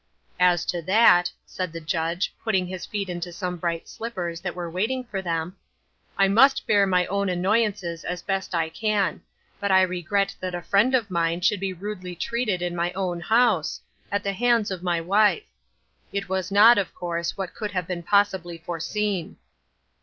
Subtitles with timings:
[0.55, 4.67] "As to that," said the Judge, putting his feet into some bright slippers that were
[4.67, 5.55] waiting for them,
[6.17, 9.21] "I must bear my own annoyances as best I can;
[9.59, 13.19] but I regret that a friend of mine should be rudely treated in my own
[13.19, 13.79] house,
[14.11, 15.43] at the hands of my wife.
[16.11, 19.37] It was not, of course, what could have been possibly foreseen."